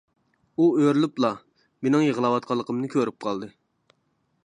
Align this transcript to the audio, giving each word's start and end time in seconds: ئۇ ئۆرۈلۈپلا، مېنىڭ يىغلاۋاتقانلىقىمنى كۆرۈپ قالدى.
ئۇ 0.63 0.69
ئۆرۈلۈپلا، 0.83 1.31
مېنىڭ 1.87 2.07
يىغلاۋاتقانلىقىمنى 2.07 2.93
كۆرۈپ 2.97 3.21
قالدى. 3.27 3.55